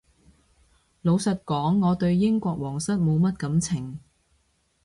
[1.03, 3.99] 老實講我對英國皇室冇乜感情